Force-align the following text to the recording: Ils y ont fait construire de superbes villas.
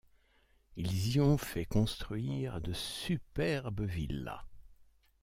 Ils 0.77 1.15
y 1.15 1.19
ont 1.19 1.37
fait 1.37 1.65
construire 1.67 2.59
de 2.59 2.73
superbes 2.73 3.81
villas. 3.81 4.41